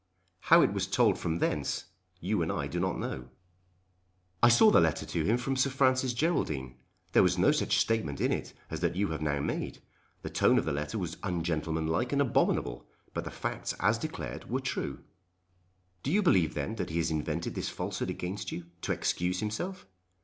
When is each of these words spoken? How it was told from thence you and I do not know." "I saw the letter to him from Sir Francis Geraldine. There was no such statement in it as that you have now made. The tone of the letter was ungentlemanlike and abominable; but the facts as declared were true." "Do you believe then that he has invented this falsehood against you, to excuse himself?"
How 0.49 0.63
it 0.63 0.73
was 0.73 0.87
told 0.87 1.19
from 1.19 1.37
thence 1.37 1.85
you 2.19 2.41
and 2.41 2.51
I 2.51 2.65
do 2.65 2.79
not 2.79 2.97
know." 2.97 3.29
"I 4.41 4.49
saw 4.49 4.71
the 4.71 4.79
letter 4.81 5.05
to 5.05 5.23
him 5.23 5.37
from 5.37 5.55
Sir 5.55 5.69
Francis 5.69 6.15
Geraldine. 6.15 6.79
There 7.11 7.21
was 7.21 7.37
no 7.37 7.51
such 7.51 7.77
statement 7.77 8.19
in 8.19 8.31
it 8.31 8.51
as 8.71 8.79
that 8.79 8.95
you 8.95 9.09
have 9.09 9.21
now 9.21 9.39
made. 9.39 9.79
The 10.23 10.31
tone 10.31 10.57
of 10.57 10.65
the 10.65 10.71
letter 10.73 10.97
was 10.97 11.17
ungentlemanlike 11.21 12.11
and 12.13 12.19
abominable; 12.19 12.87
but 13.13 13.25
the 13.25 13.29
facts 13.29 13.73
as 13.79 13.99
declared 13.99 14.49
were 14.49 14.59
true." 14.61 15.03
"Do 16.01 16.11
you 16.11 16.23
believe 16.23 16.55
then 16.55 16.77
that 16.77 16.89
he 16.89 16.97
has 16.97 17.11
invented 17.11 17.53
this 17.53 17.69
falsehood 17.69 18.09
against 18.09 18.51
you, 18.51 18.65
to 18.81 18.91
excuse 18.93 19.39
himself?" 19.39 19.85